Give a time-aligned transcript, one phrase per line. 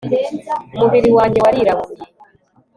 [0.75, 2.03] umubiri wanjye warirabuye